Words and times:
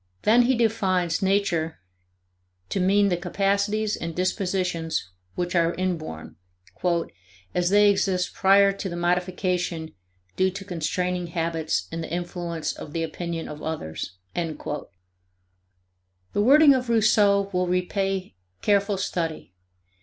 Then 0.23 0.41
he 0.41 0.55
defines 0.55 1.21
Nature 1.21 1.77
to 2.69 2.79
mean 2.79 3.09
the 3.09 3.17
capacities 3.17 3.95
and 3.95 4.15
dispositions 4.15 5.07
which 5.35 5.53
are 5.55 5.75
inborn, 5.75 6.37
"as 7.53 7.69
they 7.69 7.87
exist 7.91 8.33
prior 8.33 8.73
to 8.73 8.89
the 8.89 8.95
modification 8.95 9.93
due 10.35 10.49
to 10.49 10.65
constraining 10.65 11.27
habits 11.27 11.87
and 11.91 12.03
the 12.03 12.09
influence 12.11 12.73
of 12.73 12.93
the 12.93 13.03
opinion 13.03 13.47
of 13.47 13.61
others." 13.61 14.17
The 14.33 14.57
wording 16.41 16.73
of 16.73 16.89
Rousseau 16.89 17.51
will 17.53 17.67
repay 17.67 18.33
careful 18.63 18.97
study. 18.97 19.53